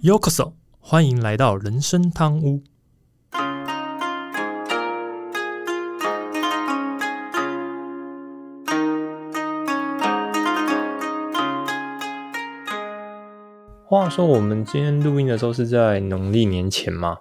[0.00, 2.62] Yokoso，欢迎来到人生汤屋。
[13.84, 17.18] 话说，我们今天录音的时候是在农历年前嘛？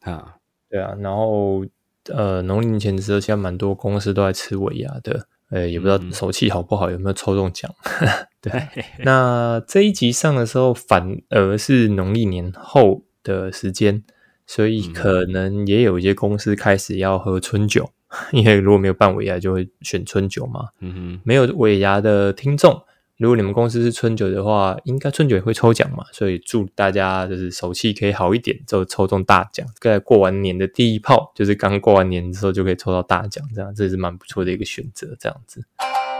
[0.00, 0.38] 啊，
[0.68, 1.64] 对啊，然后
[2.12, 7.72] 呃，农历年前的时候，现在蛮多公司都在吃尾牙的，呃，也不知道手气好不好，有没有抽中奖？
[8.40, 8.52] 对，
[8.98, 14.02] 那这一集上的时候，反而是农历年后的时间，
[14.46, 17.90] 所以可能也有一些公司开始要喝春酒，
[18.32, 20.68] 因为如果没有办尾牙，就会选春酒嘛。
[20.80, 22.82] 嗯哼，没有尾牙的听众。
[23.18, 29.66] 如果你们公司是春酒的话，应该春酒也会抽奖嘛，所以祝大家就是手气可以好一点，就抽中大奖。
[29.80, 35.16] 在过完年的第一炮，就是刚过完年之后就可以抽到大奖，这样这也是蛮不错的一个选择。
[35.18, 35.64] 这样子，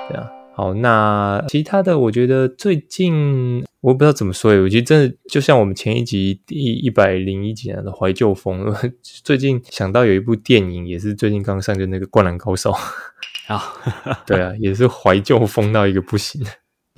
[0.09, 0.29] 对啊。
[0.57, 12.73] 好，那其他的，我觉得最近我不知道怎么说诶，我觉得真的就像我们前一集第一百零一集的怀旧风，最近想到有一部电影也是最近刚上，就那个《灌篮高手》
[13.47, 13.63] 啊，
[14.27, 16.45] 对啊，也是怀旧风到一个不行。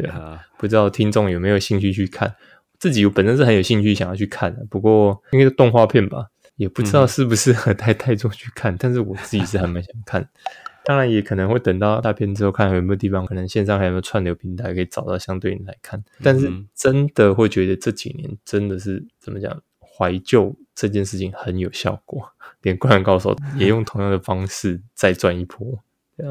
[0.00, 2.34] 对啊，不知道听众有没有兴趣去看？
[2.78, 8.74] 自己本身是很有兴趣想要去看的，不过因为是动画片吧，也不知道适不适合带太重去看。
[8.78, 10.26] 但是我自己是还蛮想看，
[10.84, 16.02] 当然也可能会等到大片之后，看有没有地方可能线上还有没有串流平台可以找到相对应来看。
[16.22, 22.26] 但是真的会觉得这几年真的是怎么讲，怀旧这件事情很有效果，
[22.62, 25.78] 连灌篮高手也用同样的方式再赚一波。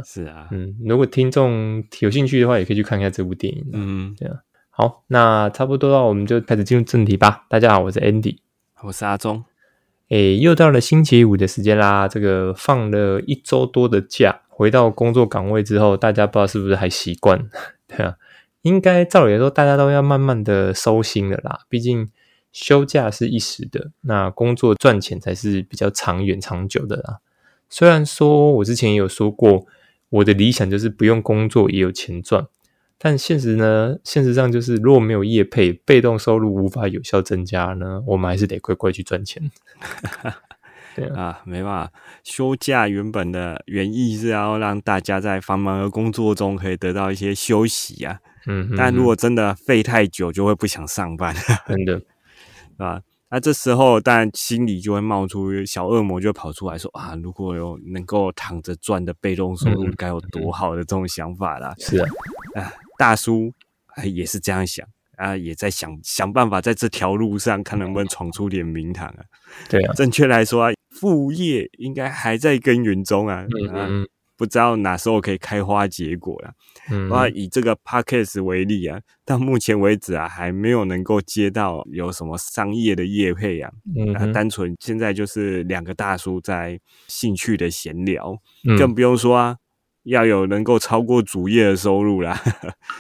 [0.04, 3.66] 是啊，嗯，如果听众有兴趣的话，也可以去看一下这部电影。
[3.74, 4.38] 嗯，对啊。
[4.72, 7.46] 好，那差不多了，我们就开始进入正题吧。
[7.50, 8.38] 大家好，我是 Andy，
[8.84, 9.44] 我是阿忠。
[10.08, 12.08] 诶，又到了星期五的时间啦。
[12.08, 17.50] 这个放了一周多的假，回到工作岗位之后，大家不知道是不是还习惯？
[17.88, 18.16] 对啊，
[18.62, 21.60] 应该照理来说，大家都要慢慢的收心了啦。
[21.68, 22.10] 毕竟
[22.54, 27.20] 休假是一时的，那工作赚钱才是比较长远长久的啦。
[27.70, 29.66] 虽然说我之前也有说过。
[30.10, 32.48] 我的理想就是不用工作也有钱赚，
[32.98, 33.98] 但现实呢？
[34.04, 39.52] 现实上就是，如果没有业配，被动收入无法有效增加呢，我们还是得乖乖去赚钱。
[40.96, 41.92] 对啊，没办法，
[42.24, 48.20] 休假原本的原意是要让大家在繁忙的工作中可以得到一些休息啊。
[48.48, 51.34] 嗯，但如果真的废太久，就会不想上班，
[51.68, 52.02] 真的
[52.78, 53.02] 啊。
[53.32, 62.10] 那这时候，当然心里就会冒出小恶魔，就跑出来说：“啊，如果有能够躺着赚的被动收入，该有多好的这种想法啦！”是啊，
[62.56, 63.54] 啊，大叔
[64.04, 64.84] 也是这样想
[65.18, 69.24] 啊，也在想想办法，在这条路上看能不能闯出点名堂啊。
[69.70, 73.46] 对啊，正确来说啊，副业应该还在耕耘中啊。
[73.72, 74.08] 嗯。
[74.40, 76.52] 不知道哪时候可以开花结果了。
[76.90, 83.70] 嗯，那以这个 podcast 为例啊，到目前为止啊，还没有能够接到有什么商业的业配啊。
[83.98, 86.80] 嗯，啊单纯现在就是两个大叔在
[87.10, 88.34] 兴趣的闲聊，
[88.78, 89.58] 更不用说啊，
[90.04, 92.42] 要有能够超过主业的收入啦。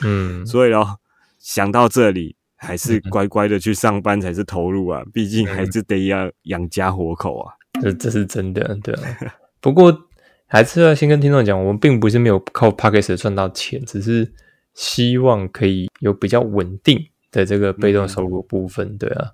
[0.03, 0.97] 嗯， 所以咯，
[1.37, 7.53] 想到这里，还是乖乖的去上班才是投入啊，毕竟还是得要养家活口啊。
[7.81, 9.17] 这这是真的，对啊。
[9.61, 10.08] 不过。
[10.49, 14.33] 还是要先跟听众讲，我们并不是没有靠 p o c k e t 赚到钱，只是
[14.73, 19.31] 希望可以有比较稳定的这个被动收入部分，对啊。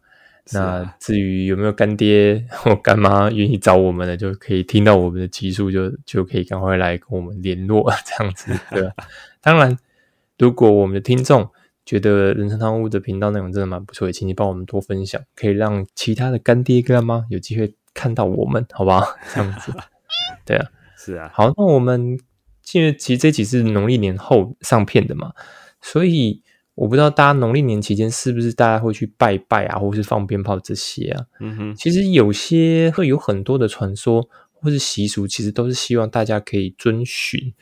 [0.52, 8.94] 那至于有没有干爹或干妈愿意找我们的，就可以听到我们的集数，就就可以赶快来跟我们联络这样子，对吧？
[9.42, 9.76] 当然，
[10.38, 11.50] 如果我们的听众
[11.86, 19.16] 觉得人生汤屋的频道内容真的蛮不错，也请你帮我们多分享，可以让其他的干爹干妈有机会看到我们，好不好？
[19.34, 19.74] 这样子，
[20.46, 20.68] 对啊。
[21.06, 22.18] 是啊，好，那我们
[22.74, 25.34] 因为其实这集是农历年后上片的嘛，
[25.82, 26.42] 所以
[26.74, 31.26] 我不知道大家农历年期间是不是大家会去拜拜啊，或是放鞭炮这些啊。
[31.40, 37.54] 嗯哼，其实有些会有很多的传说或是习俗，其实都是希望大家可以遵循。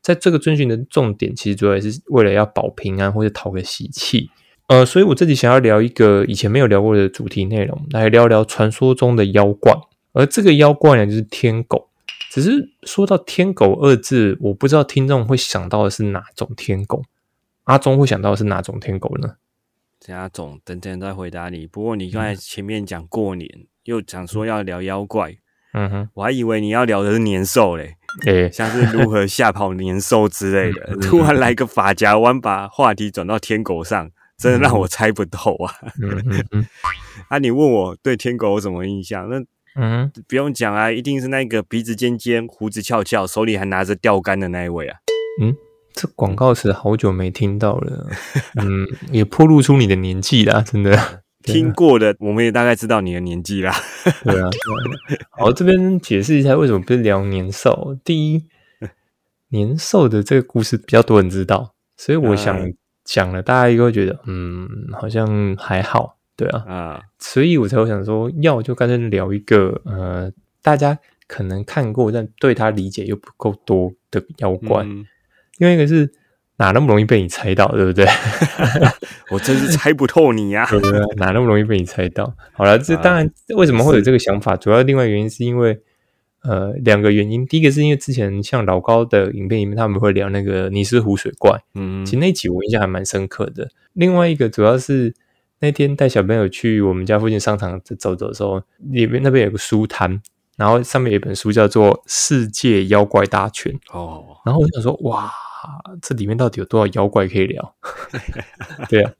[0.00, 4.28] 在这个遵循的重点，其实主要也是为了要保平安或者讨个喜气。
[4.66, 9.72] 呃，所以我这里想要聊一个以前没有聊过的主题内容，来聊聊传说中的妖怪。
[10.12, 11.87] 而这个妖怪呢，就是天狗。
[12.40, 17.02] 只是说到“天狗”二字，我不知道听众会想到的是哪种天狗。
[17.64, 19.34] 阿忠会想到的是哪种天狗呢？
[20.14, 21.66] 阿忠，等等再回答你。
[21.66, 25.36] 不过你刚才前面讲过年，又讲说要聊妖怪，
[25.72, 30.96] 嗯哼，我还以为你要聊的是年兽嘞，对，像是如何吓跑年兽之类的。
[31.02, 35.74] 突然来个法夹弯，把话题转到天狗上，真的让我猜不透啊。
[36.00, 36.66] 嗯嗯嗯。
[37.28, 39.28] 啊，你问我对天狗有什么印象？
[39.28, 39.44] 那
[39.80, 44.98] 嗯，不用讲啊，一定是那个鼻子尖尖、胡子翘翘、手里还拿着钓竿的那一位啊。
[45.40, 45.54] 嗯，
[45.94, 48.08] 这广告词好久没听到了。
[48.60, 51.22] 嗯，也暴露出你的年纪啦，真的。
[51.44, 53.72] 听过的，我们也大概知道你的年纪啦。
[54.24, 54.50] 对啊，
[55.30, 57.96] 好，这边解释一下为什么不是聊年兽。
[58.04, 58.44] 第一，
[59.50, 62.70] 年兽的这个故事比较多人知道，所以我想
[63.04, 66.17] 讲了，大家应该会觉得，嗯，好像还好。
[66.38, 70.32] 对啊，啊，所以我才会想说，要就干脆聊一个，呃，
[70.62, 74.84] 大家可能看过，但对他理解又不够多的妖怪。
[75.58, 76.10] 另外一个是。
[76.60, 78.04] 哪那么容易被你猜到，对不对？
[79.30, 80.66] 我真是猜不透你呀！
[80.68, 80.98] 对不对？
[81.14, 82.34] 哪那么容易被你猜到？
[82.52, 84.56] 好了，这当然为什么会有这个想法？
[84.56, 85.80] 主要另外原因是因为
[86.42, 87.46] 呃两个原因。
[87.46, 93.70] 第一个是因为之前像老高的影片里面，他们会聊那个尼斯湖水怪，嗯，其实那集我印象还蛮深刻的。
[93.92, 95.14] 另外一个主要是
[95.60, 100.20] 那天带小朋友去我们家附近商场走走的时候，里面那边有个书摊，
[100.56, 105.30] 然后上面有一本书叫做《世界妖怪大全》哦，然后我想说哇。
[105.58, 107.74] 啊，这里面到底有多少妖怪可以聊？
[108.88, 109.10] 对啊，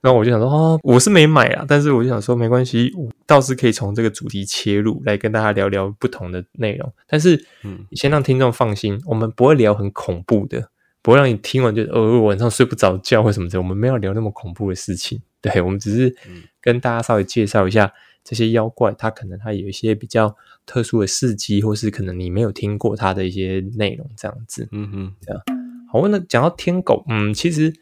[0.00, 6.90] 然后我就想说，哦，我是没买啊，但是我就想说，没关系，我倒是可以从这个主题切入来跟大家聊聊不同的内容。
[7.08, 10.70] 但是，嗯，先让听众放心，我们不会聊很恐怖的，
[11.02, 13.58] 不会让你听完就哦晚上睡不着觉或什么的。
[13.58, 16.14] 我们没有聊那么恐怖的事情， 对我们只是
[16.60, 17.92] 跟大家稍微介绍一下
[18.22, 20.36] 这些妖怪，它可能它有一些比较
[20.66, 25.42] 特殊的事迹，或是可能你没有听过它的一些内容，这样子，嗯哼，这样。
[25.90, 27.72] 好，那讲到天狗，嗯，其实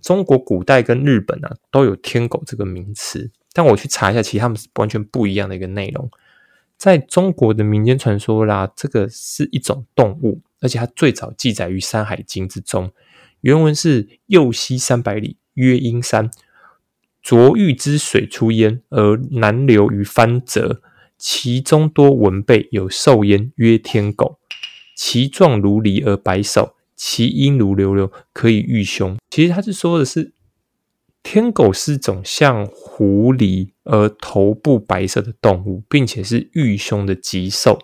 [0.00, 6.08] 中国古代跟日本啊都有天狗这个名词，但我去查一下，其实他们是完全不一样的一个内容。
[6.78, 12.90] 在中国的民间传说啦，这个是一种动物，而且它最早记载于《山海经》之中。
[13.42, 16.30] 原文是：右西三百里，曰阴山，
[17.20, 20.80] 浊玉之水出焉，而南流于番泽，
[21.18, 24.38] 其中多文贝有兽焉，曰天狗，
[24.96, 26.76] 其状如狸而白首。
[26.94, 29.16] 其音如流流，可以御凶。
[29.28, 30.32] 其实他是说的是，
[31.24, 37.80] 天狗是种像狐狸而头部白色的动物，并且是御凶的吉兽，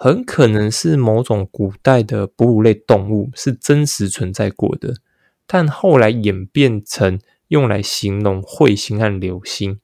[0.00, 4.94] 很可能是某种古代的哺乳类动物，是真实存在过的。
[5.44, 7.18] 但后来演变成
[7.48, 9.80] 用来形容彗星和流星。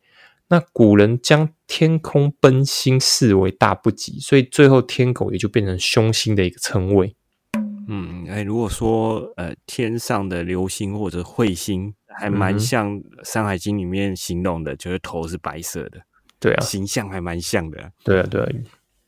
[0.46, 7.16] 那古人将天空奔星视为大不吉，所以最后天狗也就变成凶星的一个称谓。
[7.88, 16.02] 嗯，哎，如果说呃天上的流星或者彗星，还蛮像《山海经》里面形容的，就是头是白色的，
[16.38, 18.48] 对啊，形象还蛮像的，对啊，对啊，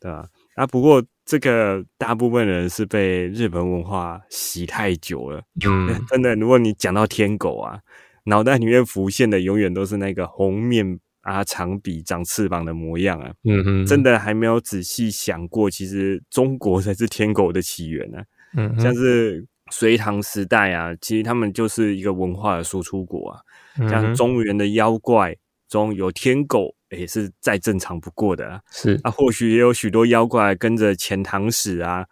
[0.01, 0.27] 对啊。
[0.57, 7.79] 啊，不过这个大部分人是被日本文化洗太久了，嗯， 真的，如果你讲到天狗啊，
[8.25, 18.17] 脑袋里面浮现的永远都是那个红面啊、长鼻、长翅膀的模样啊，嗯哼，真的还没有仔细想过，其实中国才是天狗的起源呢。
[18.55, 23.39] 嗯，像是隋唐时代啊，其实他们就是一个文化的输出国啊。
[23.87, 25.35] 像中原的妖怪
[25.69, 28.61] 中有天狗，也是再正常不过的。
[28.71, 32.05] 是啊，或许也有许多妖怪跟着遣唐使啊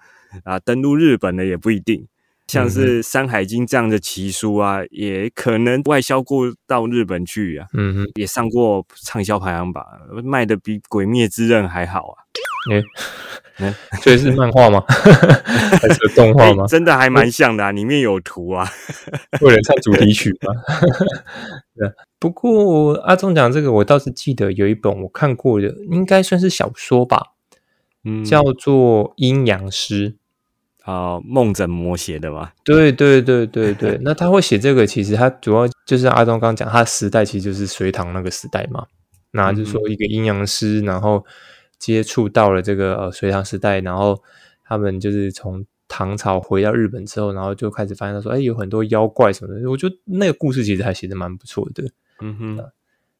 [0.43, 2.07] 啊登陆日本的也不一定。
[2.47, 7.67] 像是《山海经》这样的奇书啊，也可能外销过到日本去啊。
[7.73, 9.83] 嗯哼，也上过畅销排行榜，
[10.23, 12.21] 卖的比《鬼灭之刃》还好啊。
[12.71, 12.83] 嗯，
[14.03, 14.83] 所以是漫画吗？
[14.87, 16.65] 还是动画吗？
[16.67, 18.67] 真的还蛮像的啊，里面有图啊。
[19.39, 20.53] 为了唱主题曲吗？
[21.75, 21.89] 对。
[22.19, 27.33] 不过阿忠讲这个，我倒是记得有一本我看过的，应该算是小说吧。
[28.03, 30.15] 嗯，叫做《阴阳师》
[30.91, 32.53] 啊，梦枕魔写的吧。
[32.65, 33.97] 对对对对对。
[34.03, 38.85] 那他会写这个，其实他主要就是阿忠刚讲，他时代其实就是隋唐那个时代嘛。
[39.31, 41.25] 那就是说一个阴阳师，然后。
[41.77, 44.21] 接触到了这个呃隋唐时代，然后
[44.63, 49.69] 他们就是从唐朝回到日本之后，然后就开始发现说，哎，有很多妖怪什么的。
[49.69, 51.83] 我觉得那个故事其实还写的蛮不错的，
[52.21, 52.71] 嗯哼。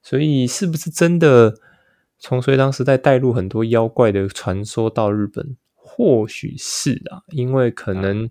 [0.02, 1.56] 所以是不是真的
[2.20, 5.58] 从隋唐时代带入很多妖怪的传说到日本？
[5.76, 8.30] 或许是啊，因为可能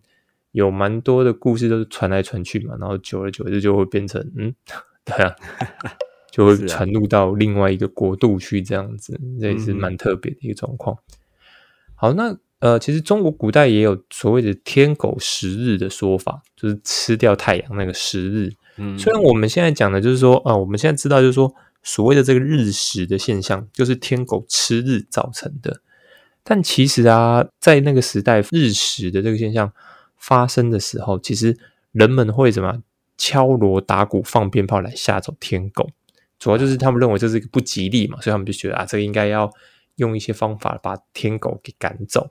[0.50, 4.54] 有蛮多的故事都是传来传去嘛，然后久而久之就会变成嗯，
[5.04, 5.35] 对啊。
[6.35, 10.99] 就会传入到另外一个国度去，这样子，这也是蛮特别的一个状况。
[11.95, 18.53] 好，那呃，其实中国古代也有所谓的“天狗食日”的说法，就是吃掉太阳那个食日。
[18.79, 25.83] 嗯，虽然我们现在讲的就是说，啊，我们现在知道就是说，所谓的这个日食的现象，就是天狗吃日造成的。
[26.43, 29.73] 但其实啊，在那个时代，日食的这个现象
[30.17, 31.57] 发生的时候，其实
[31.93, 32.83] 人们会怎么
[33.17, 35.91] 敲锣打鼓、放鞭炮来吓走天狗。
[36.45, 39.51] 主要就是他们认为这是一个不吉利嘛，所以他们就觉得啊，这个应该要
[39.97, 42.31] 用一些方法把天狗给赶走。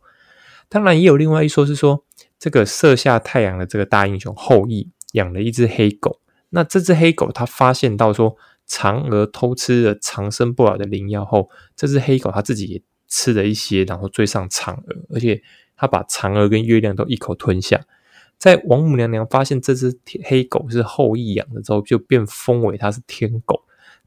[0.69, 2.05] 当然，也有另外一说是说，
[2.37, 6.19] 这个射下太阳的这个大英雄后羿养了一只黑狗，
[6.51, 8.37] 那这只黑狗他发现到说，
[8.69, 15.41] 嫦娥偷吃了长生不老的灵药后，这只黑狗它自己也吃了一些，然后追上嫦娥，而且
[15.75, 17.83] 它把嫦娥跟月亮都一口吞下。
[18.37, 23.63] 在王母娘娘发现这只黑狗是后羿养的之后，就变封为它是天狗。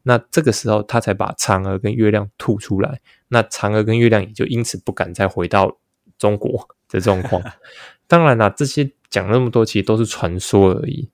[0.09, 3.01] 那这个时候，他才把嫦娥跟月亮吐出来。
[3.27, 5.79] 那嫦娥跟月亮也就因此不敢再回到
[6.17, 7.43] 中国的状况。
[8.07, 11.11] 当然啦，这些讲那么多，其实都是传说而已。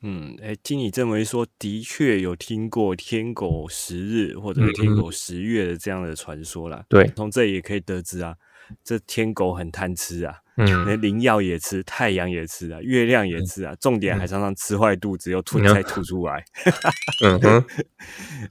[0.00, 6.84] 嗯，哎，听你这么一说，的确有听过天狗十日或者是天狗十月的这样的传说啦。
[6.88, 8.34] 对，从这也可以得知啊，
[8.82, 10.41] 这天狗很贪吃啊。
[10.56, 16.44] 嗯，灵药也吃，太阳也吃啊，月亮也吃啊，重点还常常吃坏肚子，又吐再吐出来。
[17.24, 17.64] 嗯哼，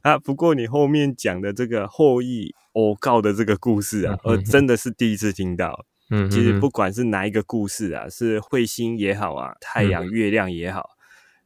[0.01, 5.86] 啊，不过你后面讲的这个后羿偶告的这个故事啊，我真的是第一次听到。
[6.10, 10.89] 嗯，其实不管是哪一个故事啊，是彗星也好啊，太阳、月亮也好。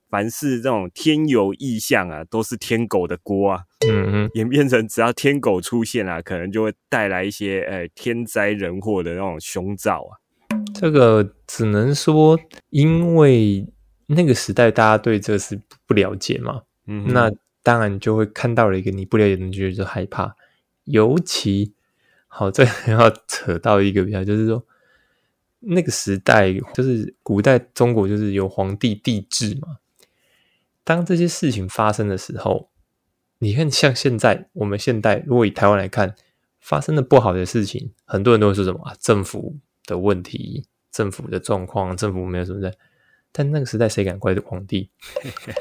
[0.10, 3.64] 凡是这种天有异象啊，都是天狗的锅啊。
[3.86, 10.24] 嗯哼，演变成只要天狗出现啊，可能就会带来一些呃天灾人祸的那种凶兆啊。
[10.76, 12.40] 这个只能说，
[12.70, 13.66] 因为
[14.08, 16.62] 那个时代大家对这是不了解嘛。
[16.86, 17.32] 嗯，那
[17.64, 20.36] 当然就会看到了一个你不了解的东西就害怕。
[20.84, 21.74] 尤其
[22.28, 24.64] 好，这 要扯到一个比较，就是说
[25.62, 29.78] 那个时代就是古代中国就是有皇帝帝制嘛。
[30.84, 32.70] 当这些事情发生的时候，
[33.40, 36.14] 你看，像现在我们现代，如果以台湾来看，
[36.60, 42.74] 发生的不好的事情，很多人都会说什么啊，政府的问题，政府的状况，政府没有什么在。
[43.32, 44.90] 但那个时代，谁敢怪皇帝？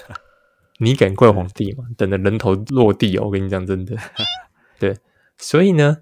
[0.78, 1.84] 你敢怪皇帝吗？
[1.96, 3.26] 等着人头落地哦！
[3.26, 3.96] 我跟你讲，真的。
[4.78, 4.96] 对，
[5.38, 5.98] 所以呢，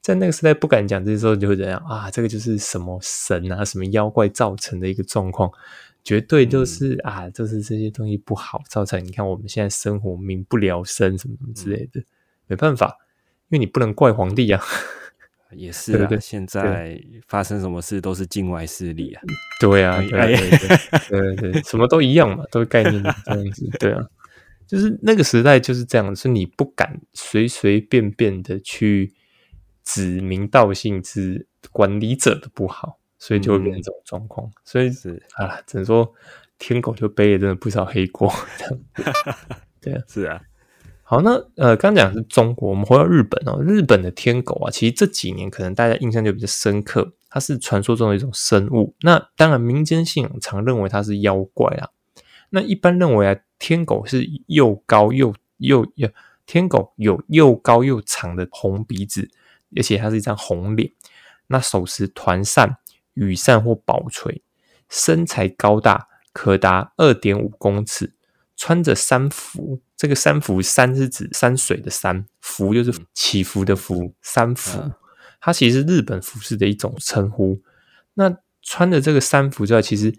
[0.00, 2.10] 在那个时代不敢讲这些时候，就会怎样啊？
[2.10, 5.50] 这个就是什么神啊，什么妖怪造成的一个状况。
[6.02, 12.02] 绝对就是啊，就是这些东西不好，造成你看我们现在生活民不聊生，什么什么之类的，
[12.46, 12.98] 没办法，
[13.48, 14.62] 因为你不能怪皇帝啊。
[15.56, 19.22] 也是啊，现在发生什么事都是境外势力啊。
[19.60, 23.68] 对啊，对对对对，什么都一样嘛，都是概念这样子。
[23.78, 24.02] 对啊，
[24.66, 29.12] 就是那个时代就是这样，是你不敢随随便便的去
[29.84, 32.98] 指名道姓，指管理者的不好。
[33.16, 36.12] 所以就会变成这种状况，所以是啊，只能说
[36.58, 38.30] 天狗就背了真的不少黑锅。
[39.80, 40.38] 对啊，是啊。
[41.06, 43.62] 好，那呃，刚讲是中国，我们回到日本哦。
[43.62, 48.94] 日本的天狗啊，其实这几年可能大家印象就比较深刻，它是传说中的一种生物。
[49.02, 51.90] 那当然，民间信仰常认为它是妖怪啊。
[52.50, 56.08] 那一般认为啊，天狗是又高又又又
[56.46, 59.30] 天狗有又高又长的红鼻子，
[59.76, 60.90] 而且它是一张红脸，
[61.48, 62.78] 那手持团扇。
[63.12, 64.42] 羽扇或宝锤，
[64.88, 68.13] 身材高大，可达二点五公尺，
[68.56, 69.80] 穿着三服。
[69.96, 74.12] 这个三服，山是指山水的山，服就是起伏的伏。
[74.20, 74.92] 三服，
[75.40, 77.60] 它其实是日本服饰的一种称呼。
[78.14, 80.12] 那穿着这个三服之外，其实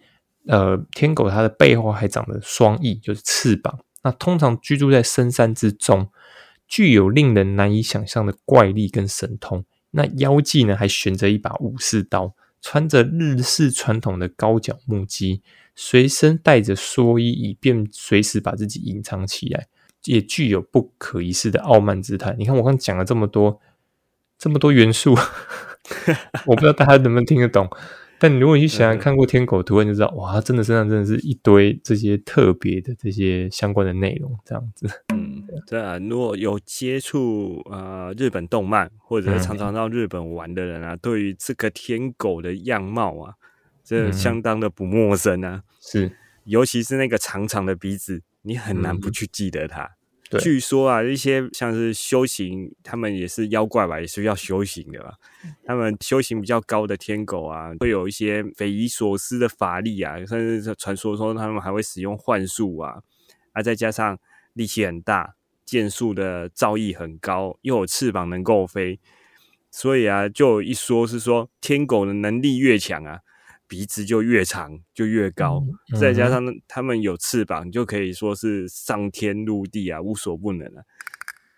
[0.47, 3.79] 呃，天狗它的背后还长着双翼，就是翅膀。
[4.03, 6.09] 那通常居住在深山之中，
[6.67, 9.65] 具有令人难以想象的怪力跟神通。
[9.91, 12.33] 那腰际呢，还悬着一把武士刀。
[12.67, 15.39] 穿着日式传统的高脚木屐，
[15.75, 19.67] 随身带着蓑衣，以便随时把自己隐藏起来，
[20.05, 22.35] 也具有不可一世的傲慢姿态。
[22.39, 23.61] 你看，我刚讲了这么多，
[24.39, 25.13] 这么多元素，
[26.47, 27.69] 我不知道大家能不能听得懂。
[28.17, 34.87] 但如果你想想看过天狗图案，就知道哇，真的身上真的是一堆这些特别的这些相关的内容，这样子。
[35.55, 43.33] 嗯，对啊，如果有接触呃日本动漫，或者常常到日本玩的人啊，对于这个天狗的样貌啊，
[43.83, 45.63] 这相当的不陌生啊。
[45.79, 46.11] 是，
[46.43, 49.91] 尤其是那个长长的鼻子，你很难不去记得它。
[50.39, 55.13] 据说啊，一些像是修行，他们也是妖怪吧，也是要修行的吧。
[55.63, 63.01] 他们修行比较高的天狗啊，会有一些匪夷所思的法力啊，甚至传说说他们还会使用幻术啊，
[63.53, 64.17] 啊，再加上
[64.53, 65.35] 力气很大，
[65.65, 68.99] 剑术的造诣很高，又有翅膀能够飞，
[69.71, 73.19] 所以啊，就一说是说天狗的能力越强啊。
[73.67, 75.65] 鼻子就越长，就越高，
[75.99, 80.85] 再加上他们有翅膀，就可以说是上天入地啊，无所不能啊！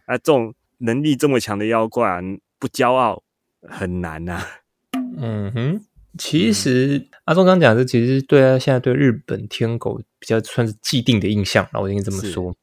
[0.06, 2.22] 啊，这种能力这么强的妖怪，啊
[2.58, 3.24] 不骄傲
[3.62, 4.42] 很难呐。
[5.18, 5.82] 嗯哼，
[6.18, 12.56] 其实阿忠刚讲的，其实对啊，现在对日本天狗比较算是既定的印象，那我应该这么说。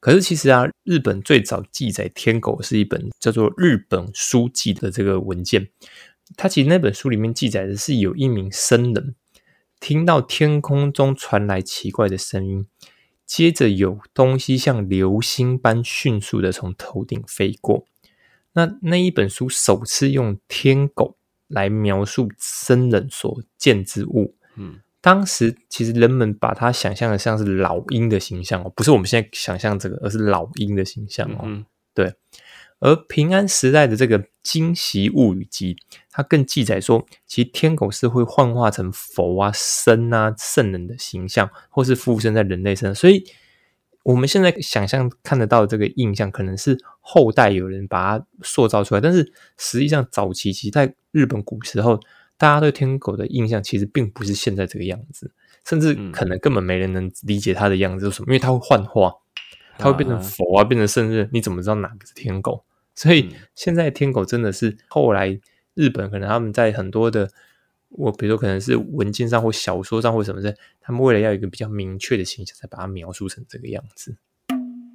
[0.00, 5.68] 可是其实啊，日本最早记载天狗是一本叫做《日本书记》的这个文件。
[6.36, 9.14] 它其实那本书里面记载的是，有一名僧人
[9.80, 12.66] 听到天空中传来奇怪的声音，
[13.24, 17.86] 接着有东西像流星般迅速的从头顶飞过。
[18.52, 24.34] 那那一本书首次用天狗来描述僧人所见之物。
[24.56, 31.64] 嗯，当时其实人们把它想象的像是老鹰的形象哦，不是我们现在想象这个，而是老鹰的形象哦。
[31.94, 32.14] 对。
[32.80, 35.74] 而平安时代的这个《惊喜物语集》，
[36.12, 42.94] 它更记载说，其实天狗是会幻化成佛啊、僧啊、圣人的形象，或是附身在人类身上。
[42.94, 43.24] 所以，
[44.04, 49.00] 我们现在想象看得到这个印象，可能是后代有人把它塑造出来。
[49.00, 51.98] 但是，实际上早期其实在日本古时候，
[52.38, 55.32] 大家对天狗的印象其实并不是现在这个样子，
[55.66, 59.12] 甚至可能根本没人能理解它的样子是什么，因为它会幻化，
[59.76, 62.64] 它会变成佛啊，变成圣人，你怎么知道哪个是天狗？
[62.94, 65.38] 所以现在天狗真的是后来
[65.74, 67.30] 日本可能他们在很多的
[67.90, 74.16] 我比如说可能是文件上或小说上或什么的，他们为了要有一个比较明确的形象，才把它描述成这个样子。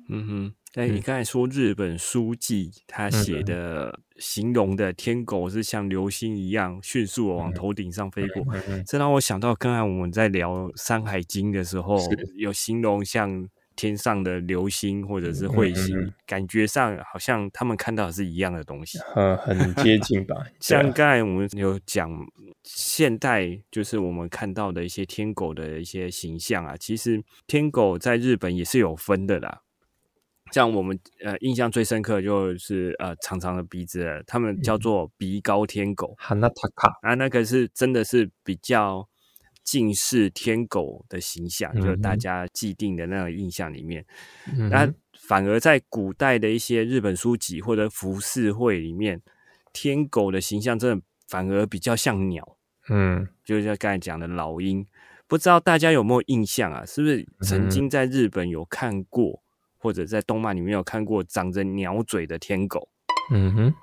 [0.10, 8.44] 嗯哼，哎，你刚才说日本书记他写的形容的天狗是像流星一样迅速往头顶上飞过，
[8.86, 11.98] 这让我想到刚才我们在聊《山海经》的时候，
[12.36, 13.48] 有形容像。
[13.76, 20.36] 天上的流星或者是彗星，感觉上好像他们看到的是一样的东西，呃，很接近吧。
[20.62, 22.08] 像刚才我们有讲，
[22.64, 29.62] 现代就是我们看到的一些天狗的一些形象啊，其实天狗在日本也是有分的啦。
[30.54, 39.10] 像我们呃印象最深刻就是呃长长的鼻子，他们叫做鼻高天狗，哈纳塔卡啊，那个是真的是比较。
[39.66, 44.06] 近视天狗的形象，就是大家既定的那个印象里面。
[44.70, 49.22] 那反而在古代的一些日本书籍或者浮世绘里面，
[49.72, 52.58] 天狗的形象真的反而比较像鸟。
[52.90, 54.86] 嗯，就像刚才讲的老鹰，
[55.30, 56.86] 不知道大家有没有印象啊？
[56.86, 59.42] 是不是曾经在日本有看过，
[59.84, 62.90] 或者在动漫里面有看过长着鸟嘴的天狗？
[63.30, 63.76] 嗯哼。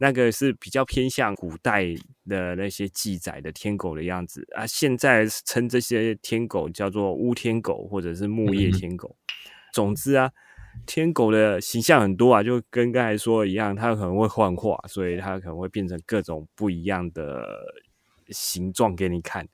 [0.00, 1.84] 那个是比较偏向古代
[2.28, 9.16] 的那些记载的天狗的样子啊，现在称这些天狗叫做乌天狗或者是木叶天狗。
[9.72, 10.30] 总之啊，
[10.86, 17.44] 天狗的形象很多啊，就跟刚才说一样，它可能会幻化，所以它可能会变成各种不一样的
[18.28, 19.48] 形状给你看。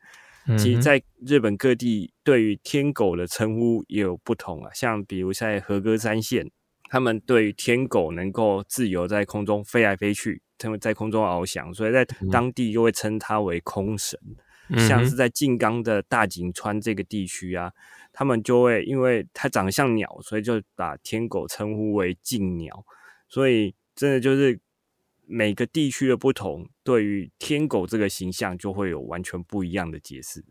[0.59, 6.50] 其实，在日本各地对于天狗的称呼也有不同啊，像比如在和歌山县。
[6.90, 14.16] 他们对于天狗能够自由在空中飞来飞去，他们在空中翱翔，所以在当地又会称它为空神。
[14.78, 17.72] 像是在静冈的大井川这个地区啊，
[18.12, 22.85] 他们就会因为它长得像鸟，所以就把天狗称呼为静鸟。
[23.28, 24.57] 所以真的就是
[25.26, 30.44] 每个地区的不同，对于天狗这个形象就会有完全不一样的解释。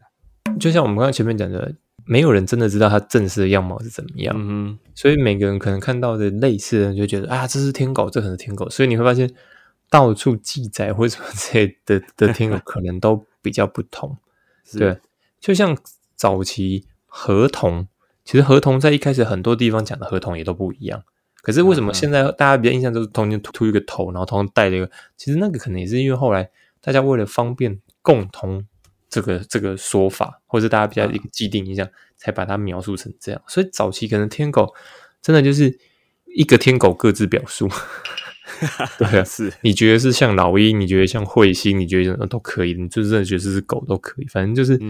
[0.59, 1.75] 就像我们刚刚前面讲的。
[2.05, 8.69] 没有人真的知道它正式的样貌是怎么样，嗯，所以每个人可能看到的类似的，就觉得啊，这是天狗，这可能是天狗。
[8.69, 9.33] 所以你会发现，
[9.89, 14.17] 到处记载或者什么之类的的天狗，可能都比较不同。
[14.77, 14.99] 对，
[15.39, 15.77] 就像
[16.17, 17.87] 早期合同，
[18.25, 21.03] 其实合同在一开始很多地方讲的合同也都不一样。
[21.43, 24.89] 可是为什么现在大家比较印象都是中间秃一个头，然后头上戴了一个？
[25.15, 26.49] 其实那个可能也是因为后来
[26.81, 28.65] 大家为了方便共同。
[29.09, 33.39] 这个这个说法，或者大家比较一个既定印象，才把它描述成这样。
[33.47, 34.73] 所以早期可能天狗
[35.21, 35.77] 真的就是
[36.35, 37.69] 一个天狗各自表述，
[38.97, 44.25] 对啊，是你觉得是像老鹰，你觉得像彗星，你觉得都可以，你就真的觉得是狗都可以。
[44.29, 44.81] 反正就是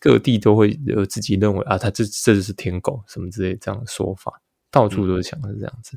[0.00, 5.96] 各地都会有自己认为啊，它这这就是天狗什么之类这样的说法，到处都是墙是这样子。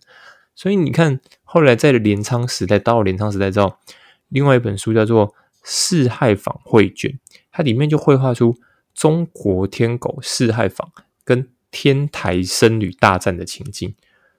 [0.56, 3.78] 所以你看，后来在镰仓时代，到了镰仓时代之后，
[4.30, 5.34] 另外一本书叫做。
[5.62, 7.20] 四害坊绘卷，
[7.52, 8.58] 它里面就绘画出
[8.96, 10.90] 中国天狗四害坊
[11.26, 13.94] 跟天台僧侣大战的情境。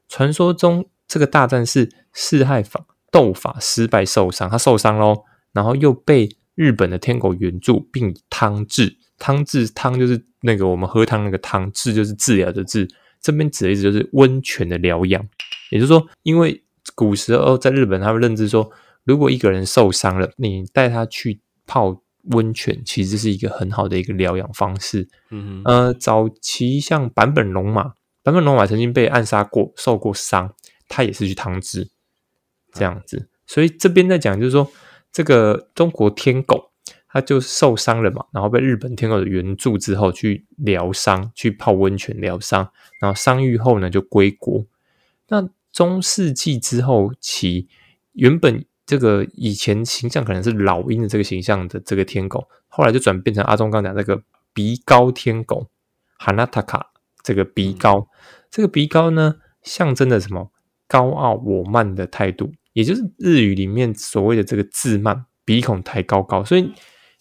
[0.08, 8.96] 传说中，这个大战是四害坊斗法失败受伤，他受伤喽，然后又被日本的天狗援助，并以汤治。
[9.18, 12.88] 汤治汤就是那个我们喝汤那个汤，治就是治疗的治。
[13.20, 15.26] 这边指的意思就是温泉的疗养。
[15.70, 16.62] 也就是说，因为
[16.94, 18.70] 古时候在日本，他们认知说。
[19.04, 25.08] 如果一个人受伤了，你带他去泡温泉，其实是一个很好的一个疗养方式。
[25.30, 30.52] 嗯呃，早期像坂本龙马，坂本龙马曾经被暗杀过，受过伤，
[30.86, 31.88] 他也是去汤治
[32.74, 33.30] 这样子。
[33.46, 34.70] 所以这边在讲，就是说
[35.10, 36.69] 这个中国天狗，
[37.12, 42.70] 他就受伤了嘛，然后被日本天狗的援助之后去疗伤，去泡温泉疗伤，
[43.00, 44.64] 然后伤愈后呢就归国。
[45.28, 47.68] 那中世纪之后起，
[48.12, 55.68] 原本这个以前形象可能是老鹰的这个形象的这个天狗，后来就转变成阿忠刚讲那个鼻高天狗
[56.18, 56.90] 哈纳塔卡
[57.22, 58.08] 这个鼻高，
[58.50, 60.50] 这个鼻高呢，象征着什么？
[60.88, 66.44] 高傲我慢的态度，也就是日语里面所谓的这个自慢，鼻孔抬高高。
[66.44, 66.72] 所以，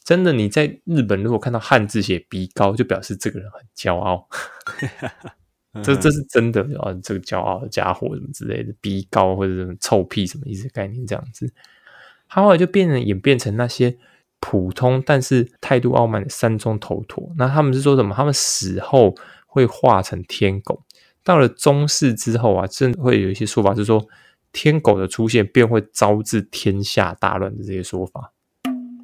[0.09, 4.27] 真的你在日本如果看到汉字写鼻高，就表示这个人很骄傲。
[5.83, 6.91] 这这是真的啊！
[7.03, 11.53] 这个骄傲的家伙什么之类的，鼻高或者什么臭屁什么意思概念这样子，
[12.27, 13.95] 他后来就变成演变成那些
[14.39, 17.31] 普通但是态度傲慢的山中头陀。
[17.37, 18.15] 那他们是说什么？
[18.15, 19.13] 他们死后
[19.45, 20.83] 会化成天狗。
[21.23, 24.03] 到了中世之后啊，真会有一些说法是说，
[24.51, 28.33] 天狗的出现便会招致天下大乱的这些说法。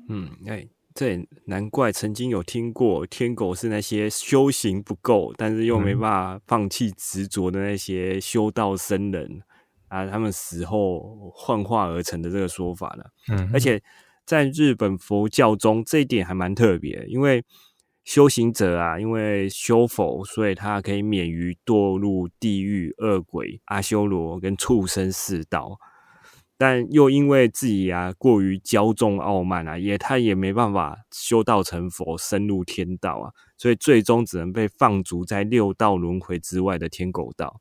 [0.10, 0.68] 嗯，哎。
[0.96, 9.44] 这难怪曾经有听过天狗是那些修行不够，但是又没办法放弃执着的那些修道僧人
[9.90, 13.04] 啊，他们死后幻化而成的这个说法呢。
[13.28, 13.84] 嗯，而且
[14.26, 17.44] 在日本佛教中，这一点还蛮特别，因为
[18.06, 25.78] 修行者啊，因为修佛，所以他可以免于堕入地狱、恶鬼、阿修罗跟畜生四道。
[26.58, 37.60] 但又因为自己啊过于骄纵傲慢啊，也他也没办法修道成佛，深入天道啊，所以最终只能被放逐在六道轮回之外的天狗道。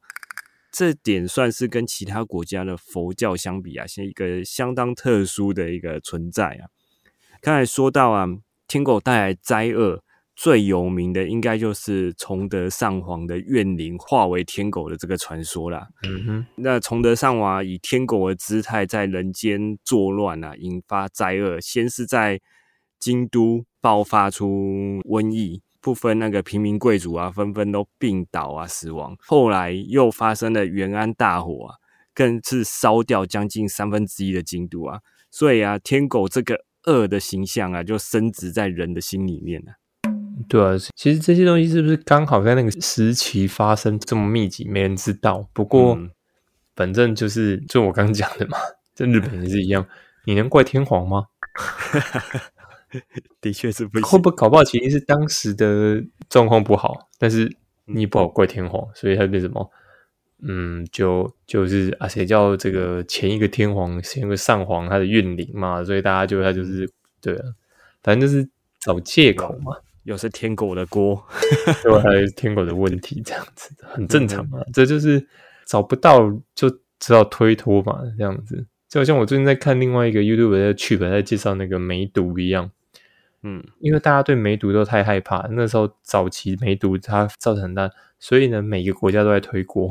[0.71, 6.69] 这点算是跟其他国家的佛教相比啊，是一个相当特殊的一个存在啊。
[7.41, 8.27] 刚才说到啊，
[8.67, 10.03] 天狗带来灾厄。
[10.37, 15.87] 最有名的应该就是崇德上皇的怨灵化为天狗的这个传说啦。
[16.03, 21.61] 嗯哼，那崇德上皇以天狗的姿态在人间作乱啊，引发灾厄。
[21.61, 22.41] 先是在
[22.99, 29.17] 京都爆发出瘟疫，部分那个平民贵族啊，纷纷都病倒啊，死亡。
[29.21, 31.75] 后来又发生了元安大火啊，
[32.13, 34.99] 更是烧掉将近三分之一的京都啊。
[35.31, 39.75] 所以啊，天狗这个恶的形象啊，就升值在人的心里面了。
[40.49, 45.49] 对啊，其实这些东西是不是刚好在那个时期发生这么密集，没人知道。
[45.53, 45.99] 不过，
[46.75, 48.59] 反正就是就我刚刚讲的嘛，
[48.95, 49.87] 在日本也是一样。
[50.25, 51.27] 你能怪天皇吗？
[53.41, 59.71] 的确是不会不会搞不好，其实是当时的状况不好，但是你不好怪天皇，所以他变什么？
[60.43, 67.45] 嗯，就就是啊，谁叫这个前一个天皇，前一个上皇，他的怨灵嘛，所以大家就他就是对啊，
[68.03, 68.49] 反正就是
[68.81, 69.77] 找借口嘛。
[70.05, 71.23] 又是天狗的锅，
[71.83, 74.59] 对，还是天狗的问题，这样子很正常嘛。
[74.73, 75.27] 这就是
[75.67, 78.67] 找不到就知道推脱嘛，这样子。
[78.89, 82.71] 就好像我最近在看另外一个 YouTube 在去本在介绍那个梅毒一样，
[83.43, 87.91] 嗯，因为大家对梅毒都太害怕，那时候早期梅毒它造成很大，
[88.21, 89.91] 所以呢，每个国家都在推锅，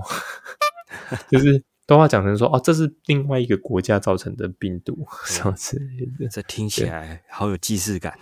[1.29, 6.29] 就是都要讲成说哦，这是另外一个国家造成的病毒，什么之类的。
[6.29, 8.17] 这听起来好有既视感。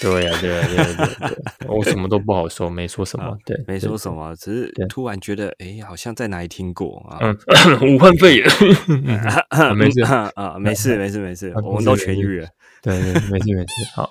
[0.00, 1.08] 对呀，对呀，对呀，
[1.60, 7.20] 对 我什么都不好说，没说什么，对，没说什么，只是突然觉得，哎，好像在哪里听过啊？
[7.86, 8.46] 武汉肺炎，
[9.76, 12.48] 没事啊，没事，没事，没事，我们都痊愈了。
[12.82, 13.66] 对对，没事没事。
[13.94, 14.10] 好，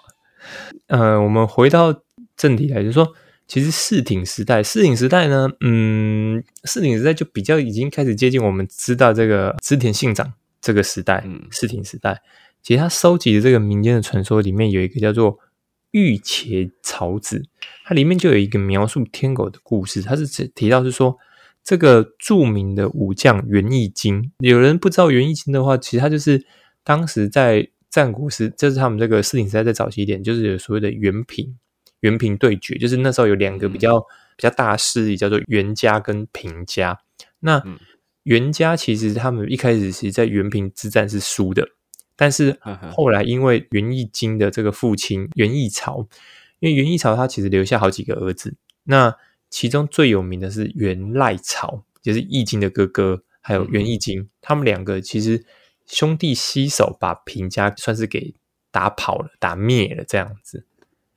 [0.87, 1.93] 呃，我们回到
[2.37, 3.13] 正题来，就是说，
[3.45, 10.31] 其实四挺时代，四挺时代呢，嗯，四挺时代就比较已经开始接近我们知道这个织田信长
[10.61, 12.21] 这个时代，嗯，四挺时代。
[12.63, 15.37] 其实他收集的这个民间的传说里面有一个叫做。
[15.91, 17.45] 御茄草子，
[17.85, 20.01] 它里面就有一个描述天狗的故事。
[20.01, 21.17] 它是提到是说，
[21.63, 24.31] 这个著名的武将袁义经。
[24.39, 26.45] 有人不知道袁义经的话，其实他就是
[26.83, 31.57] 当时在战国时，这是他们这个四鼎时代在早期一点，就是有所谓的袁平
[31.99, 36.99] 袁平对决，就是那时候有两个比较比较大势力，叫做袁家跟平家。
[37.41, 37.61] 那
[38.23, 41.67] 袁家其实他们一开始其实，在袁平之战是输的。
[42.21, 42.55] 但是
[42.91, 46.07] 后来，因为袁义经的这个父亲袁义朝，
[46.59, 48.53] 因为袁义朝他其实留下好几个儿子，
[48.83, 49.17] 那
[49.49, 55.43] 其中最有名的是袁赖朝，就是义经的哥哥，还有袁义经，他们两个其实
[55.87, 58.35] 兄弟携手把平家算是给
[58.69, 60.67] 打跑了、打灭了这样子。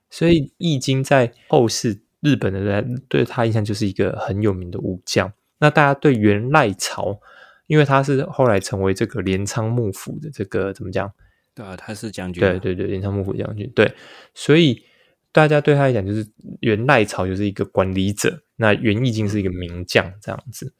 [0.08, 5.30] 所以义经在后世日本的人对他印象就是一个很有名的武将。
[5.58, 7.20] 那大家对袁赖朝。
[7.66, 11.10] 因为他是后来成为这个镰仓幕府的这个怎么讲？
[11.54, 12.40] 对啊，他是将军。
[12.40, 13.70] 对对对，镰仓幕府将军。
[13.74, 13.94] 对，
[14.34, 14.84] 所以
[15.32, 16.26] 大家对他来讲，就是
[16.60, 20.74] 元赖朝就是一个管理者，那元义经是一个名将这样子。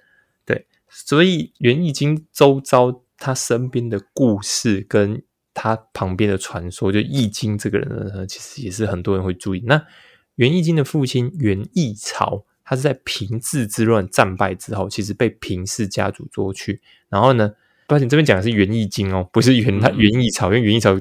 [0.45, 5.23] 对，所以元义经周遭他身边的故事跟
[5.55, 9.63] 他旁边的传说，就义经这个人呢，其实也是很多人会注意。
[9.67, 9.87] 那
[10.35, 12.45] 元义经的父亲元义朝。
[12.65, 16.81] 他是在平治之乱战败之后，其实被平氏家族捉去。
[17.09, 17.53] 然后呢，
[17.87, 21.01] 抱歉，这边讲的是元义经哦，不是元他元义朝，因为元义朝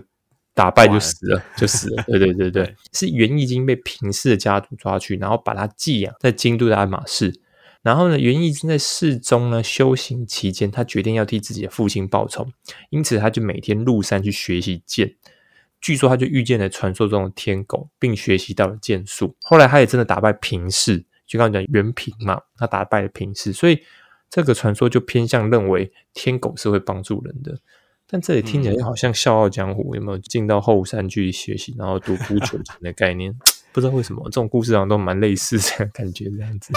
[0.54, 2.04] 打败就死了，就死了。
[2.08, 7.34] 对对对对，是元义经被平氏的家族抓去，然后把他寄养在京都的爱马仕。
[7.82, 12.47] 然后呢，源义经在寺中呢修行期间，他决定要替自己的父亲报仇，
[12.89, 15.15] 因此他就每天入山去学习剑。
[15.82, 19.36] 据说他就遇见了传说中的天狗，并学习到了剑术。
[19.41, 23.81] 后来他也真的打败平氏，就刚刚讲袁平嘛，他打败了平氏，所以
[24.29, 27.57] 这个传说就偏向认为天狗是会帮助人的。
[28.07, 33.33] 但这里听起来好像《笑傲江湖》有没有进到后山去学习，然后独孤求全的概念？
[33.71, 36.73] 不知道为什么这种故事好像都蛮类似这样感觉这样子。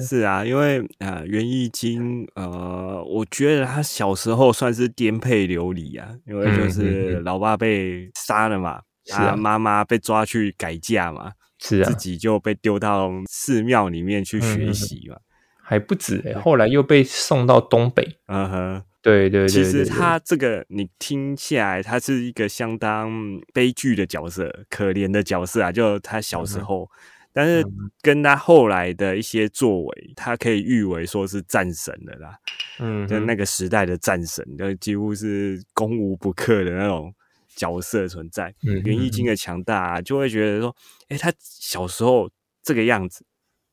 [0.00, 8.80] 是啊，因为呃，袁义经，呃，我觉得他小时候算是颠沛流离啊，因为就是老爸被杀了嘛，
[9.12, 11.34] 啊，妈妈被抓去改嫁嘛，
[11.66, 15.16] 是啊，自己就被丢到寺庙里面去学习嘛，
[15.62, 23.10] 还不止哎，后来又被送到东北，嗯哼，对对对，其实他这个你听下来，他是一个相当
[23.54, 26.88] 悲剧的角色，可怜的角色啊，就他小时候。
[27.36, 27.66] 但是
[28.00, 32.38] 跟他后来的一些作为，他可以誉为说是战神的啦，
[32.78, 37.12] 嗯，就那个时代的战神，就几乎是攻无不克的那种
[37.56, 38.54] 角色存在。
[38.84, 40.74] 袁义经的强大，啊就会觉得说，
[41.08, 42.30] 哎，他小时候
[42.62, 43.24] 这个样子，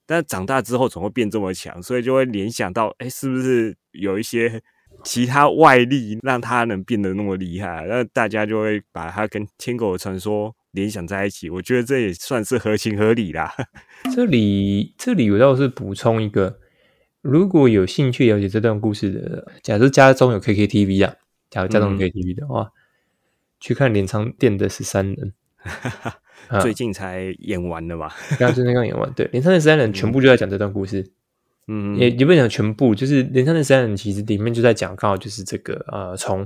[0.06, 4.62] 但长大之后总会变这么强，所以就会联想到，哎，是不是有一些
[5.04, 7.86] 其他外力让他能变得那么厉害？
[7.88, 10.56] 那大家就会把他跟天狗的传说。
[10.72, 13.54] 联想在一起，我觉得这也算是合情合理啦。
[14.15, 16.60] 这里，这里我倒是补充一个，
[17.22, 21.13] 如果有兴趣了解这段故事的，假如家中有 KKTV 啊，
[21.50, 22.72] 假如家中有 KTV 的话，
[23.62, 25.34] 去看镰仓店的十三人，
[26.62, 28.13] 最近才演完的吧？
[28.38, 31.10] 刚最近刚演完，对，镰仓的十三人全部就在讲这段故事。
[31.67, 36.45] 嗯，也也不讲全部，就是镰仓的十三人其实里面就在讲，刚好就是这个呃，从。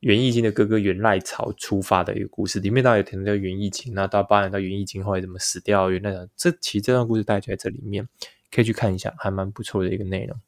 [0.00, 8.06] 袁义经的哥哥袁赖朝出发的一个故事，里面当然有提到袁义经，那到八年到袁义经后来怎么死掉，袁赖朝，这其实这段故事大概就在这里面，
[8.52, 10.38] 可以去看一下，还蛮不错的一个内容。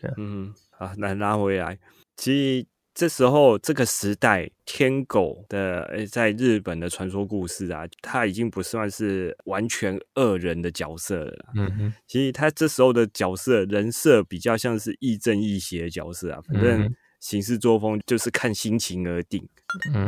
[0.00, 1.76] 对，嗯，好，来拉回来，
[2.16, 11.46] 其实这时候这个时代，天狗的在日本的传说故事啊，他已经不算是完全恶人的角色了。
[11.54, 16.90] 嗯哼，其实他这时候的角色人设比较像是亦正亦邪的角色啊，反正。
[17.18, 19.42] 行事作风就是看心情而定，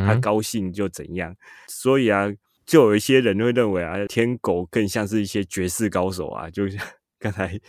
[0.07, 1.35] 他高兴就怎样。
[1.67, 2.31] 所以啊，
[2.65, 6.81] 就有一些人会认为啊，天狗更像是一些绝世高手啊，就像
[7.19, 7.61] 刚才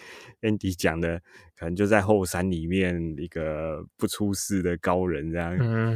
[0.42, 1.20] Andy 讲的，
[1.58, 5.58] 可能就在后山里面一个不出世的高人这样。
[5.60, 5.96] 嗯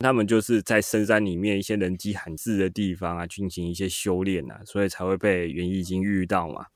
[0.00, 6.66] 他们就是在深山里面一些人迹罕至的地方啊，进行一些修炼啊，所以才会被袁义经遇到嘛。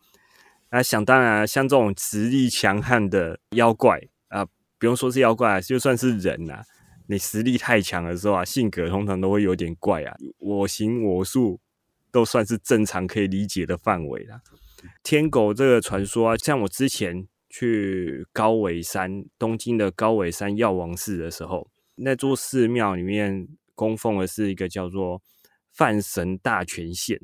[0.71, 4.47] 那想当然，像这种实力强悍的妖怪啊。
[4.79, 6.63] 不用说是妖怪，啊就算是人呐，
[7.09, 11.59] 你实力太强的时候啊，性格通常都会有点怪啊，我行我素，
[12.13, 14.41] 都算是正常可以理解的范围啦。
[15.03, 25.23] 天狗这个传说啊，像我之前去高尾山，东京的高尾山药王寺的时候，那座寺庙里面供奉的是一个叫做
[25.73, 27.19] 范神大权现，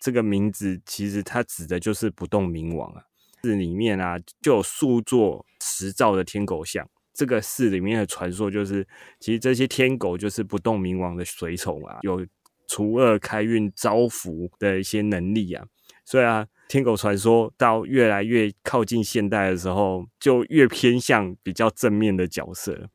[0.00, 3.04] 这个名字其实它指的就是不动明王啊。
[3.42, 6.88] 寺里面啊，就有数座石造的天狗像。
[7.12, 8.86] 这个寺里面的传说就是，
[9.18, 12.26] 其实这些天狗就是不动明王的随从啊，有
[12.66, 15.66] 除恶开运、招福的一些能力啊。
[16.04, 22.88] 所以啊，天狗传说到越来越靠近现代的时候，就越偏向比较正面的角色。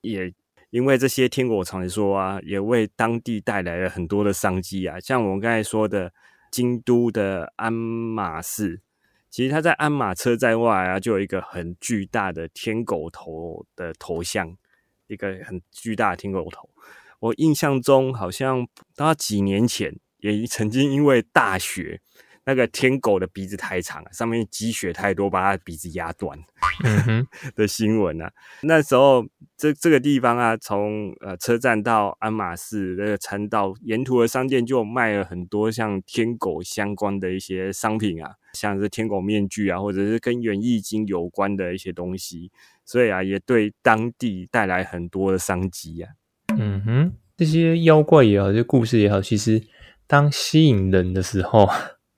[0.00, 0.32] 也
[0.70, 4.98] 因为这些天狗传说啊，也为当地带来了很多的商机啊。
[4.98, 6.10] 像我们刚才说的，
[6.50, 8.80] 京都的鞍马寺。
[9.28, 14.56] 其实它在鞍马车站外啊，就有一个很巨大的天狗头的头像，
[15.06, 16.70] 一个很巨大的天狗头。
[17.20, 22.00] 我印象中好像到几年前也曾经因为大雪。
[22.48, 26.38] 那个天狗的鼻子太长了，上面积雪太多，把它鼻子压断
[27.54, 28.32] 的新闻啊。
[28.62, 29.22] 那时候，
[29.54, 42.50] 这这个地方啊，从呃车站到鞍马寺那个参道，沿途的商店就卖了很多像天狗相关的一些商品啊，像是天狗面具啊，或者是跟元易经有关的一些东西，
[42.86, 46.12] 所以啊，也对当地带来很多的商机啊。
[46.56, 49.62] 嗯哼，这些妖怪也好，这故事也好，其实
[50.06, 51.68] 当吸引人的时候。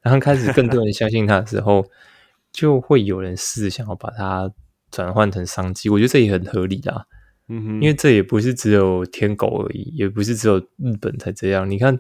[0.03, 1.85] 然后开始更多人相信他的时候，
[2.53, 4.51] 就会有人试想要把它
[4.91, 5.89] 转换成商机。
[5.89, 7.05] 我觉得这也很合理啊，
[7.49, 11.71] 嗯哼，因为这也不是只有天狗而已，也不是只有日本才这样。
[11.71, 11.99] 你看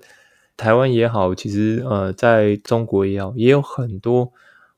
[0.56, 4.32] 台湾也好，其实呃，在中国也好，也有很多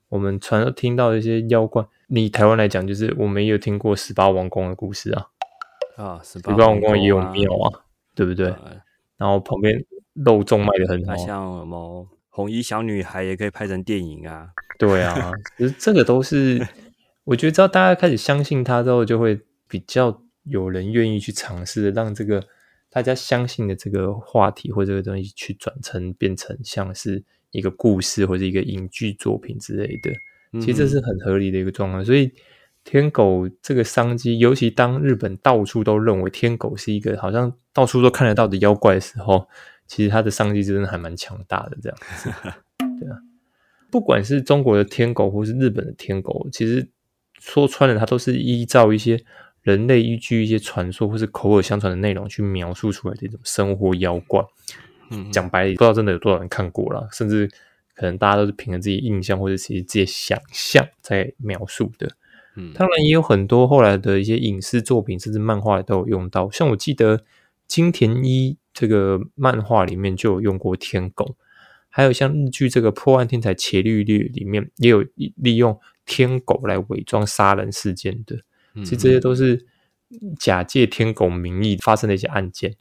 [0.08, 1.84] 我们传听到的一些妖怪。
[2.08, 5.26] 你台湾来讲，就是我们也有听过十八王公的故事啊，
[5.96, 8.54] 啊，十八王公也有庙啊，对不对？
[9.16, 9.82] 然后旁边
[10.12, 12.06] 肉粽卖的很好，像什么？
[12.34, 14.48] 红衣小女孩也可以拍成电影啊。
[14.78, 16.66] 对啊，其实这个都是，
[17.24, 22.42] 我觉得只要大家开始相信他之后，就会比较有人愿意去尝试，让这个
[22.90, 30.10] 大家相信的这个话题或这个东西去转成变成像是一个故事或者一个影剧作品之类的。
[30.60, 32.32] 其实这是很合理的一个状况，所以
[32.82, 39.46] 天狗这个商机，尤其当日本到处都认为天狗是一个好像到处都看得到的妖怪的时候，
[39.86, 41.76] 其实它的商机真的还蛮强大的。
[41.82, 42.30] 这样子，
[43.00, 43.18] 对啊，
[43.90, 46.88] 不管是中国的天狗或是日本的天狗，其实
[47.38, 49.22] 说穿了，它都是依照一些
[49.62, 54.42] 人类依据一些传说或是口耳相传的内容去描述出来的一种生活妖怪。
[55.10, 57.50] 嗯，讲白了，不知道真的有多少人看过了，甚至。
[57.94, 62.10] 可能大家都是凭着自己印象或者其实自己想象在描述的，
[62.56, 67.22] 嗯，当然也有很多后来的一些影视作品甚至漫画都有用到，像我记得
[67.68, 71.36] 金田一这个漫画里面就有用过天狗，
[71.88, 75.04] 还有像日剧这个破案天才伽利略里面也有
[75.36, 78.36] 利用天狗来伪装杀人事件的，
[78.82, 79.66] 其实这些都是
[80.38, 82.76] 假借天狗名义发生的一些案件。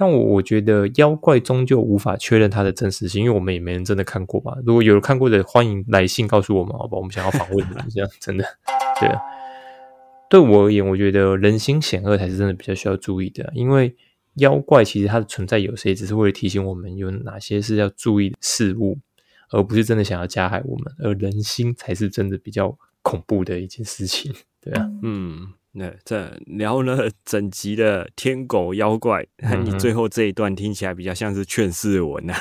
[0.00, 4.56] 但我我觉得妖怪终究无法确认它的真实性，因为我们也没人真的看过嘛。
[4.64, 6.96] 如果有人看过的，欢迎来信告诉我们，好吧？
[6.96, 8.44] 我们想要访问的，这样真的。
[9.00, 9.18] 对啊，
[10.30, 13.50] 对我而言，我觉得人心险恶才是真的比较需要注意的。
[13.54, 13.96] 因为
[14.38, 18.98] 妖怪其实它的存在有谁，只是为了提醒我们有哪些是要注意的事物，
[19.50, 20.94] 而不是真的想要加害我们。
[20.98, 24.34] 而人心才是真的比较恐怖的一件事情。
[24.60, 25.52] 对啊，嗯。
[25.72, 32.34] 那这聊了整集的天狗妖怪，那你最后这一段听起来比较像是劝世文呐。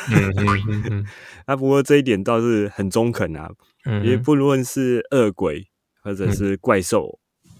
[1.45, 3.51] 啊，不过这一点倒是很中肯啊，
[3.85, 5.67] 因为不论是恶鬼，
[6.01, 7.19] 或者是怪兽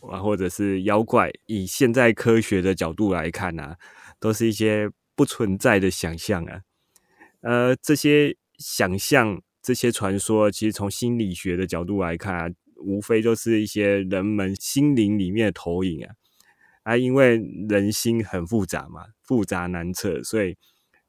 [0.09, 3.75] 啊，或者是妖怪，以现在科学的角度来看啊，
[4.19, 6.61] 都是一些不存在的想象啊。
[7.41, 12.49] 呃，这些想象、这些传说，其实从心理学的角度来看啊。
[12.79, 16.13] 无非就是一些人们心灵里面的投影啊，
[16.83, 20.53] 啊，因为人心很复杂嘛，复杂难测，所以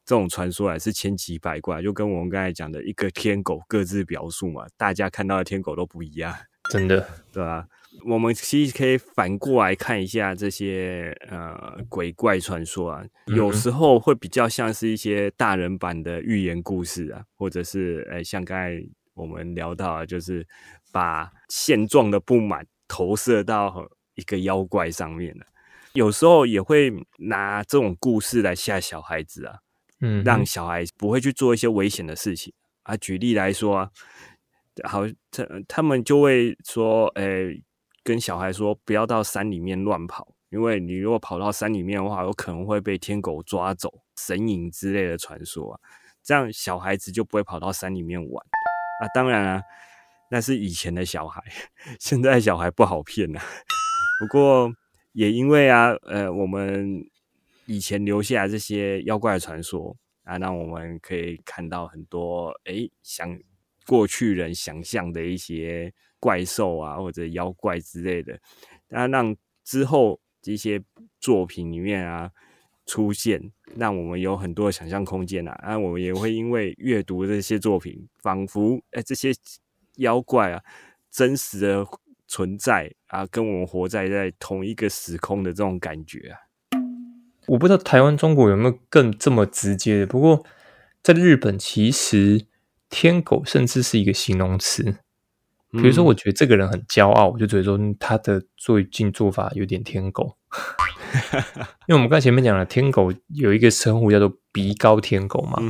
[0.03, 6.35] 这种传说还是千奇百怪，就跟我们刚才讲的一个天狗各自表述嘛，大家看到的天狗都不一样，
[6.71, 7.67] 真的，对吧？
[8.05, 18.81] 我们其实可以反过来看一下这些呃鬼怪传说啊，有时候会比较像是一些大人版的寓言故事啊，或者是诶像刚才
[19.13, 20.45] 我们聊到啊，就是。
[20.91, 25.45] 把现状的不满投射到一个妖怪上面了，
[25.93, 29.59] 有时候也会拿这种故事来吓小孩子啊，
[30.01, 32.97] 嗯，让小孩不会去做一些危险的事情啊。
[32.97, 33.91] 举例来说，
[34.83, 37.61] 好，他他们就会说，诶，
[38.09, 45.79] 跟小孩说不要到山里面乱跑，因为你如果跑到山里面的话，有可能会被天狗抓走、神隐之类的传说啊。
[46.23, 48.43] 这样小孩子就不会跑到山里面玩
[49.03, 49.05] 啊。
[49.13, 49.61] 当然啊。
[50.31, 51.43] 那是以前的小孩，
[51.99, 53.39] 现在小孩不好骗呐。
[54.19, 54.73] 不过
[55.11, 57.03] 也因为啊，呃，我们
[57.67, 63.39] 以前留下这些妖怪传说啊，那我们可以看到很多哎，想
[63.85, 68.39] 过去人想象的一些怪兽啊，或者妖怪之类的，
[68.89, 70.81] 啊，让之后这些
[71.19, 72.31] 作品里面啊
[72.85, 75.51] 出现，让我们有很多想象空间啊。
[75.63, 79.31] 啊，我们也会因为阅读这些作品，仿佛哎这些。
[79.99, 80.63] 妖怪啊，
[81.11, 81.85] 真实的
[82.25, 86.39] 存在啊，跟我们活在在同一个时空的这种感觉啊，
[87.47, 90.07] 我不知道台湾、中国有没有更这么直接的。
[90.07, 90.45] 不过
[91.03, 92.45] 在日本，其实
[92.89, 94.99] 天狗甚至是一个形容词。
[95.71, 100.35] 比如说，我觉得这个人很骄傲，我就觉得说他的最近做法有点天狗。
[101.87, 105.61] 因为我们刚前面讲了，天狗有一个称呼叫做“鼻高天狗”嘛。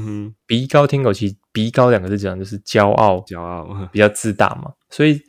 [0.46, 4.72] 鼻高天狗其实“鼻高”两个字讲就是骄傲，骄傲比较自大嘛。
[4.90, 5.20] 所以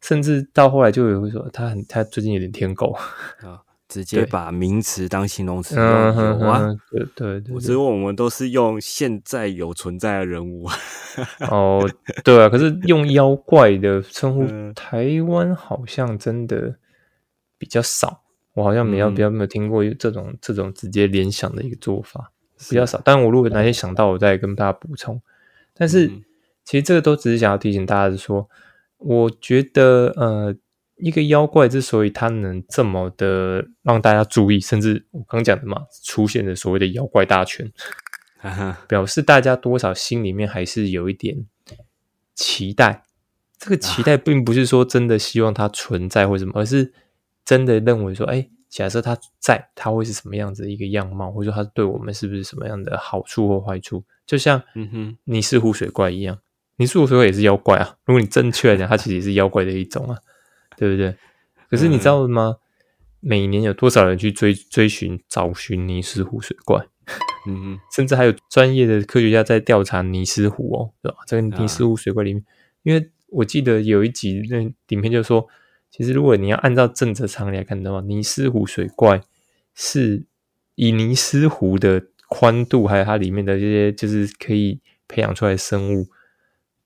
[0.00, 3.62] 甚至到后来就有会说他很他最近有点天狗啊。
[3.90, 6.72] 直接把名词当形容词用啊！
[6.92, 10.68] 对对对，只有我们都是用现在有存在的人物。
[11.50, 11.84] 哦，
[12.22, 16.76] 对啊，可是用妖怪的称呼，台湾好像真的
[17.58, 18.22] 比较少。
[18.54, 22.30] 我好像没有比较没有听过这种这种直接联想的一个做法，
[22.68, 23.00] 比较少。
[23.04, 25.20] 但我如果哪天想到，我再跟大家补充。
[25.74, 26.08] 但是
[26.64, 28.48] 其实这个都只是想要提醒大家，是说，
[28.98, 30.54] 我觉得呃。
[31.02, 37.70] 一个妖怪之所以它能这么的让大家注意，甚至我刚讲的嘛，出现的所谓的妖怪大全，
[38.86, 41.46] 表示大家多少心里面还是有一点
[42.34, 43.04] 期待。
[43.58, 46.94] 这个期待并不是说真的希望它存在或什么，而是
[47.44, 54.02] 真的认为说，哎，假设它在，它会是什么样子的一个样貌，或者说它对我们是不是什么样的好处或坏处？
[54.24, 56.38] 就像嗯哼，尼斯湖水怪一样，
[56.76, 57.96] 尼斯湖水怪也是妖怪啊。
[58.06, 60.16] 如果你正确来讲，它其实也是妖怪的一种啊，
[60.80, 61.14] 对不对？
[61.68, 62.56] 可是你知道吗？
[63.20, 66.86] 每年有多少人去追追寻找寻尼斯湖水怪？
[67.46, 71.18] 嗯，甚至还有专业的科学家在调查尼斯湖哦，对吧？
[71.26, 72.42] 这个尼斯湖水怪里面，
[72.82, 75.46] 因为我记得有一集那影片就说，
[75.90, 79.20] 其实如果你要按照正则常理来看的话，尼斯湖水怪
[79.74, 80.24] 是
[80.76, 86.08] 以尼斯湖的宽度，还有它里面的这些就是可以培养出来的生物，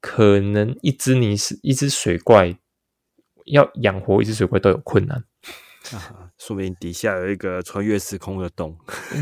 [0.00, 2.56] 可能一只尼斯一只水怪
[3.44, 5.24] 要养活一只水怪都有困难。
[5.92, 8.76] 啊，说明底下有一个穿越时空的洞，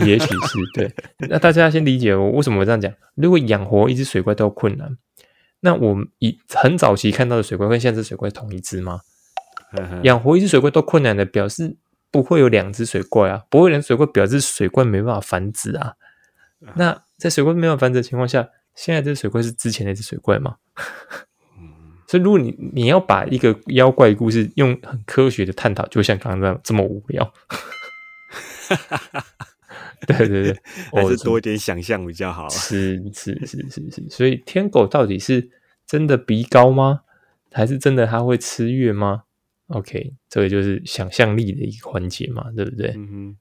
[0.05, 0.95] 也许是对。
[1.29, 2.93] 那大家先理解我为什么这样讲。
[3.17, 4.97] 如果养活一只水怪都困难，
[5.61, 9.01] 那我们以很早期看到的水怪跟现在这水怪同一只吗？
[10.03, 11.77] 养活一只水怪都困难的，表示
[12.11, 15.95] 不会有两只水怪啊，不会两水怪表示水怪没办法繁殖啊。
[16.77, 20.59] 那在水怪没办法繁殖的情况下，现在这水怪是之前那只水怪吗？
[22.13, 27.33] 所以，如果你你要把一个妖怪故事用很科学的探讨，就像刚刚这样这么无聊，
[30.07, 32.47] 对对对，还是多一点想象比较好。
[32.51, 35.49] 是是是是是，所以天狗到底是
[35.87, 37.01] 真的鼻高吗？
[37.51, 39.23] 还是真的它会吃月吗
[39.69, 42.95] ？OK，这个就是想象力的一个环节嘛，对不对？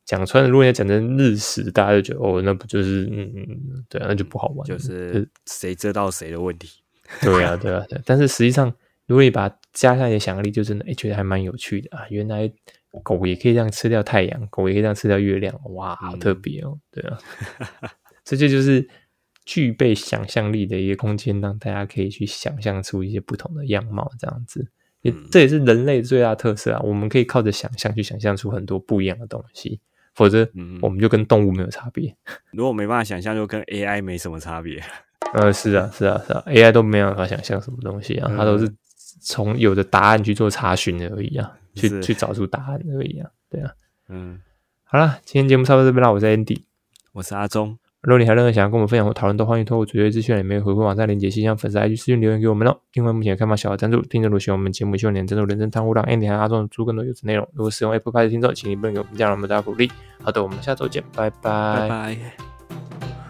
[0.05, 6.80] 讲穿了，如果要讲成日食，大家就觉得哦，那不就是嗯嗯，对啊，那就不好玩，就是谁知道谁的问题。
[7.21, 7.99] 对啊，对啊，对。
[8.05, 8.73] 但是实际上，
[9.07, 12.05] 如果你把它加上一点想象力，就真的哎，觉得还蛮有趣的啊。
[12.09, 12.51] 原来
[13.03, 16.79] 狗也可以这样吃掉太阳，狗也可以这样吃掉月亮，哇，好特别哦。
[16.91, 17.17] 对啊，
[18.23, 18.87] 这就就是
[19.45, 24.71] 具备想象力的一个空间，让大家可以去想象出一些不同的样貌，这样子。
[25.01, 26.79] 也这也是人类最大特色啊。
[26.83, 29.79] 我们可以靠着想象去想象出很多不一样的东西，
[30.13, 30.47] 否则
[30.81, 32.15] 我们就跟动物没有差别。
[32.53, 34.83] 如果没办法想象，就跟 AI 没什么差别。
[35.33, 38.69] 呃，是啊，是啊，是啊，AI 都没有办法想象什么东西啊，它都是
[39.21, 43.71] 从有的答案去做查询而已啊，去去找出答案而已啊，对啊，
[44.09, 44.39] 嗯，
[44.83, 46.63] 好了，今天节目差不多这边啦，我是 Andy，
[47.13, 52.77] 我是阿忠，如果你还有任何想要跟我们分享或讨论，都欢迎透过主页资讯里面回复网站链接，信箱粉丝 IG 私讯留言给我们哦。
[52.93, 57.47] 另外，目前开放小额赞助，听众如果喜欢我们节目，希望点赞助人生汤壶让 Andy 和阿忠出更多优质内容。
[57.53, 59.89] 如果使用 Apple Pay 的听众，请你不能给我们这样那么大鼓励。
[60.21, 63.20] 好的，我们下周见，拜拜，拜拜。